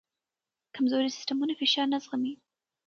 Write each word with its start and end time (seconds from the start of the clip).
کمزوري 0.75 1.09
سیستمونه 1.17 1.53
فشار 1.61 1.85
نه 1.93 1.97
زغمي. 2.03 2.33